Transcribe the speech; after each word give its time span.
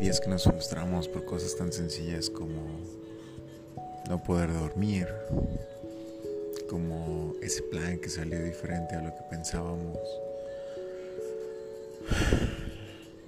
días 0.00 0.18
que 0.18 0.30
nos 0.30 0.44
frustramos 0.44 1.08
por 1.08 1.26
cosas 1.26 1.54
tan 1.56 1.70
sencillas 1.70 2.30
como 2.30 2.80
no 4.08 4.22
poder 4.22 4.50
dormir, 4.50 5.06
como 6.70 7.34
ese 7.42 7.62
plan 7.64 7.98
que 7.98 8.08
salió 8.08 8.42
diferente 8.42 8.96
a 8.96 9.02
lo 9.02 9.14
que 9.14 9.22
pensábamos. 9.28 9.98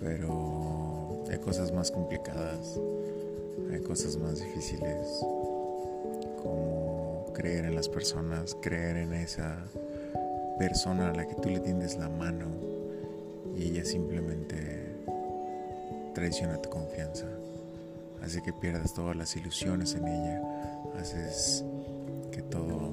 Pero 0.00 1.22
hay 1.30 1.38
cosas 1.38 1.70
más 1.70 1.90
complicadas, 1.90 2.80
hay 3.70 3.80
cosas 3.80 4.16
más 4.16 4.40
difíciles, 4.40 5.06
como 6.42 7.30
creer 7.34 7.66
en 7.66 7.74
las 7.74 7.90
personas, 7.90 8.56
creer 8.62 8.96
en 8.96 9.12
esa 9.12 9.66
persona 10.58 11.10
a 11.10 11.14
la 11.14 11.28
que 11.28 11.34
tú 11.34 11.50
le 11.50 11.60
tiendes 11.60 11.98
la 11.98 12.08
mano 12.08 12.46
y 13.54 13.64
ella 13.64 13.84
simplemente 13.84 14.83
traiciona 16.14 16.62
tu 16.62 16.70
confianza, 16.70 17.26
hace 18.22 18.40
que 18.42 18.52
pierdas 18.52 18.94
todas 18.94 19.16
las 19.16 19.36
ilusiones 19.36 19.94
en 19.94 20.06
ella, 20.06 20.40
haces 20.98 21.64
que 22.30 22.40
todo 22.42 22.92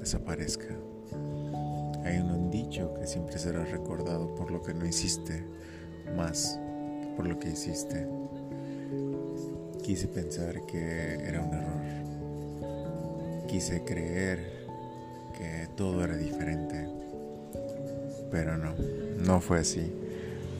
desaparezca. 0.00 0.74
Hay 2.04 2.18
un 2.18 2.50
dicho 2.50 2.92
que 2.94 3.06
siempre 3.06 3.38
será 3.38 3.64
recordado 3.64 4.34
por 4.34 4.50
lo 4.50 4.60
que 4.62 4.74
no 4.74 4.84
hiciste, 4.86 5.44
más 6.16 6.58
por 7.16 7.28
lo 7.28 7.38
que 7.38 7.50
hiciste. 7.50 8.08
Quise 9.82 10.08
pensar 10.08 10.66
que 10.66 11.14
era 11.24 11.40
un 11.42 11.54
error. 11.54 11.82
Quise 13.46 13.84
creer 13.84 14.66
que 15.36 15.68
todo 15.76 16.02
era 16.02 16.16
diferente. 16.16 16.88
Pero 18.30 18.56
no, 18.56 18.74
no 19.18 19.40
fue 19.40 19.60
así 19.60 19.92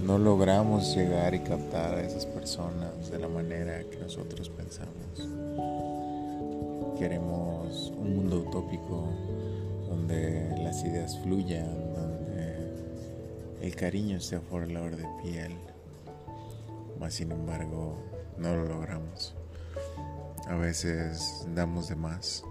no 0.03 0.19
logramos 0.19 0.97
llegar 0.97 1.33
y 1.33 1.41
captar 1.41 1.95
a 1.95 2.03
esas 2.03 2.27
personas 2.27 3.09
de 3.11 3.21
la 3.21 3.29
manera 3.29 3.85
que 3.85 3.99
nosotros 3.99 4.49
pensamos. 4.49 5.29
Queremos 6.99 7.93
un 7.97 8.17
mundo 8.17 8.39
utópico 8.41 9.09
donde 9.89 10.57
las 10.59 10.83
ideas 10.83 11.17
fluyan, 11.21 11.95
donde 11.95 12.57
el 13.61 13.77
cariño 13.77 14.17
esté 14.17 14.37
a 14.37 14.41
flor 14.41 14.97
de 14.97 15.07
piel. 15.23 15.57
Mas 16.99 17.15
sin 17.15 17.31
embargo, 17.31 17.97
no 18.39 18.57
lo 18.57 18.65
logramos. 18.65 19.35
A 20.49 20.57
veces 20.57 21.47
damos 21.55 21.89
de 21.89 21.95
más 21.95 22.45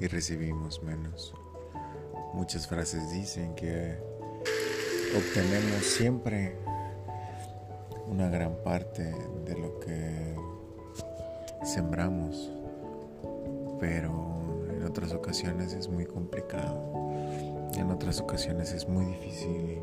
y 0.00 0.06
recibimos 0.06 0.82
menos. 0.84 1.34
Muchas 2.32 2.68
frases 2.68 3.10
dicen 3.10 3.56
que 3.56 3.98
obtenemos 5.16 5.84
siempre 5.84 6.56
una 8.08 8.28
gran 8.28 8.54
parte 8.62 9.02
de 9.44 9.58
lo 9.58 9.80
que 9.80 10.36
sembramos, 11.64 12.52
pero 13.80 14.12
en 14.70 14.84
otras 14.84 15.12
ocasiones 15.12 15.72
es 15.72 15.88
muy 15.88 16.06
complicado, 16.06 16.92
en 17.74 17.90
otras 17.90 18.20
ocasiones 18.20 18.72
es 18.72 18.88
muy 18.88 19.04
difícil 19.06 19.80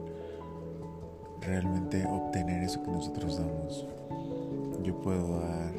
realmente 1.41 2.05
obtener 2.05 2.63
eso 2.63 2.81
que 2.83 2.91
nosotros 2.91 3.37
damos. 3.37 3.85
Yo 4.83 4.99
puedo 5.01 5.39
dar 5.39 5.73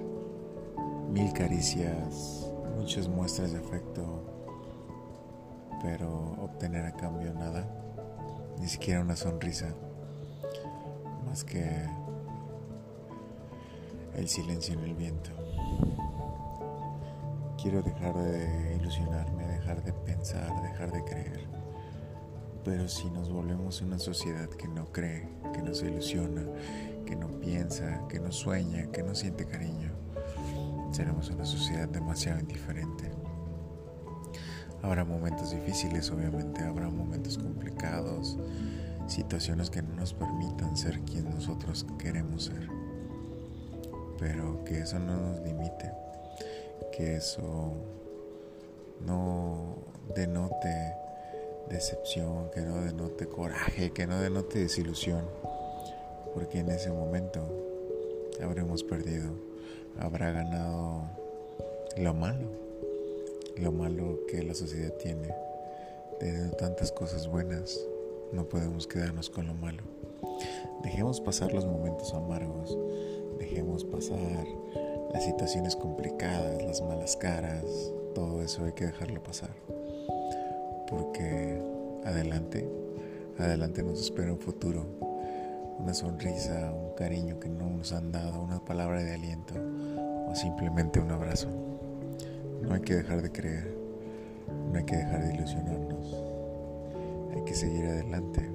mil 1.10 1.32
caricias, 1.32 2.50
muchas 2.76 3.08
muestras 3.08 3.52
de 3.52 3.58
afecto, 3.58 4.02
pero 5.82 6.36
obtener 6.42 6.84
a 6.84 6.92
cambio 6.92 7.32
nada, 7.34 7.66
ni 8.58 8.68
siquiera 8.68 9.00
una 9.00 9.16
sonrisa, 9.16 9.74
más 11.26 11.44
que 11.44 11.86
el 14.16 14.28
silencio 14.28 14.74
en 14.74 14.84
el 14.84 14.94
viento. 14.94 15.30
Quiero 17.60 17.82
dejar 17.82 18.16
de 18.16 18.76
ilusionarme, 18.76 19.46
dejar 19.46 19.82
de 19.82 19.92
pensar, 19.92 20.62
dejar 20.62 20.92
de 20.92 21.04
creer. 21.04 21.40
Pero 22.64 22.88
si 22.88 23.10
nos 23.10 23.30
volvemos 23.30 23.80
una 23.82 23.98
sociedad 23.98 24.48
que 24.48 24.68
no 24.68 24.86
cree, 24.92 25.28
que 25.52 25.62
no 25.62 25.74
se 25.74 25.88
ilusiona, 25.88 26.42
que 27.06 27.16
no 27.16 27.28
piensa, 27.40 28.06
que 28.08 28.20
no 28.20 28.32
sueña, 28.32 28.90
que 28.90 29.02
no 29.02 29.14
siente 29.14 29.46
cariño, 29.46 29.92
seremos 30.92 31.30
una 31.30 31.44
sociedad 31.44 31.88
demasiado 31.88 32.40
indiferente. 32.40 33.10
Habrá 34.82 35.04
momentos 35.04 35.50
difíciles, 35.50 36.10
obviamente, 36.10 36.62
habrá 36.62 36.88
momentos 36.90 37.38
complicados, 37.38 38.38
situaciones 39.06 39.70
que 39.70 39.82
no 39.82 39.94
nos 39.94 40.14
permitan 40.14 40.76
ser 40.76 41.00
quien 41.00 41.28
nosotros 41.30 41.86
queremos 41.98 42.44
ser 42.44 42.83
pero 44.24 44.64
que 44.64 44.78
eso 44.78 44.98
no 44.98 45.18
nos 45.18 45.40
limite, 45.40 45.92
que 46.96 47.16
eso 47.16 47.74
no 49.04 49.76
denote 50.16 50.94
decepción, 51.68 52.50
que 52.50 52.62
no 52.62 52.80
denote 52.80 53.26
coraje, 53.26 53.90
que 53.90 54.06
no 54.06 54.18
denote 54.18 54.60
desilusión, 54.60 55.26
porque 56.32 56.60
en 56.60 56.70
ese 56.70 56.90
momento 56.90 57.42
habremos 58.42 58.82
perdido, 58.82 59.30
habrá 59.98 60.30
ganado 60.30 61.02
lo 61.98 62.14
malo, 62.14 62.48
lo 63.58 63.72
malo 63.72 64.20
que 64.26 64.42
la 64.42 64.54
sociedad 64.54 64.94
tiene, 64.94 65.34
teniendo 66.18 66.56
tantas 66.56 66.92
cosas 66.92 67.28
buenas, 67.28 67.78
no 68.32 68.48
podemos 68.48 68.86
quedarnos 68.86 69.28
con 69.28 69.48
lo 69.48 69.54
malo. 69.54 69.82
Dejemos 70.82 71.20
pasar 71.20 71.52
los 71.52 71.66
momentos 71.66 72.14
amargos, 72.14 72.74
dejemos 73.38 73.84
pasar 73.84 74.46
las 75.12 75.24
situaciones 75.24 75.76
complicadas, 75.76 76.62
las 76.64 76.82
malas 76.82 77.16
caras, 77.16 77.64
todo 78.14 78.42
eso 78.42 78.64
hay 78.64 78.72
que 78.72 78.86
dejarlo 78.86 79.22
pasar. 79.22 79.54
Porque 80.88 81.60
adelante, 82.04 82.68
adelante 83.38 83.82
nos 83.82 84.00
espera 84.00 84.32
un 84.32 84.38
futuro, 84.38 84.84
una 85.78 85.94
sonrisa, 85.94 86.72
un 86.72 86.94
cariño 86.94 87.38
que 87.40 87.48
no 87.48 87.70
nos 87.70 87.92
han 87.92 88.12
dado, 88.12 88.42
una 88.42 88.64
palabra 88.64 89.02
de 89.02 89.14
aliento 89.14 89.54
o 90.28 90.34
simplemente 90.34 91.00
un 91.00 91.10
abrazo. 91.10 91.48
No 92.62 92.74
hay 92.74 92.80
que 92.80 92.94
dejar 92.94 93.22
de 93.22 93.30
creer, 93.30 93.76
no 94.72 94.78
hay 94.78 94.84
que 94.84 94.96
dejar 94.96 95.24
de 95.24 95.34
ilusionarnos, 95.34 96.16
hay 97.34 97.44
que 97.44 97.54
seguir 97.54 97.84
adelante 97.86 98.48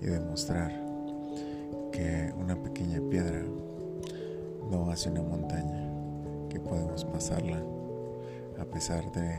y 0.00 0.06
demostrar 0.06 0.70
que 1.92 2.32
una 2.38 2.60
pequeña 2.60 3.00
piedra 3.10 3.42
no 4.72 4.90
hace 4.90 5.10
una 5.10 5.22
montaña, 5.22 5.86
que 6.48 6.58
podemos 6.58 7.04
pasarla 7.04 7.62
a 8.58 8.64
pesar 8.64 9.12
de 9.12 9.36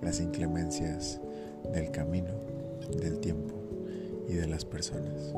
las 0.00 0.20
inclemencias 0.20 1.20
del 1.72 1.90
camino, 1.90 2.30
del 2.96 3.18
tiempo 3.18 3.54
y 4.28 4.34
de 4.34 4.46
las 4.46 4.64
personas. 4.64 5.34